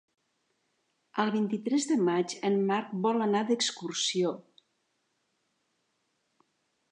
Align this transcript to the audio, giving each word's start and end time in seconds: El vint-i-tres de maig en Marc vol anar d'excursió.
El 1.23 1.31
vint-i-tres 1.35 1.85
de 1.89 1.97
maig 2.07 2.33
en 2.49 2.57
Marc 2.71 2.95
vol 3.05 3.23
anar 3.27 3.43
d'excursió. 3.49 4.33